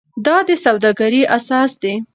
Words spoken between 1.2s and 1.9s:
اساس